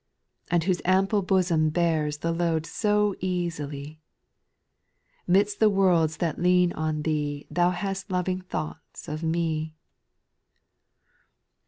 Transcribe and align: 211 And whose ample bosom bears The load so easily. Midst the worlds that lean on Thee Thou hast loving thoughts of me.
211 0.47 0.55
And 0.55 0.63
whose 0.63 0.81
ample 0.83 1.21
bosom 1.21 1.69
bears 1.69 2.17
The 2.17 2.31
load 2.31 2.65
so 2.65 3.13
easily. 3.19 4.01
Midst 5.27 5.59
the 5.59 5.69
worlds 5.69 6.17
that 6.17 6.41
lean 6.41 6.73
on 6.73 7.03
Thee 7.03 7.45
Thou 7.51 7.69
hast 7.69 8.09
loving 8.09 8.41
thoughts 8.41 9.07
of 9.07 9.21
me. 9.21 9.75